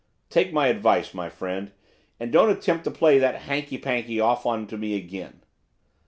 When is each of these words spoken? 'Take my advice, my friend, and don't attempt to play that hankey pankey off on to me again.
'Take 0.31 0.51
my 0.51 0.65
advice, 0.65 1.13
my 1.13 1.29
friend, 1.29 1.73
and 2.19 2.31
don't 2.31 2.49
attempt 2.49 2.83
to 2.83 2.89
play 2.89 3.19
that 3.19 3.41
hankey 3.43 3.77
pankey 3.77 4.19
off 4.19 4.47
on 4.47 4.65
to 4.65 4.75
me 4.75 4.95
again. 4.95 5.41